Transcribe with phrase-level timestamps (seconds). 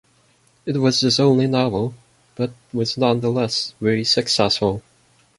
[0.65, 1.93] It was his only novel,
[2.33, 4.81] but was nonetheless very successful.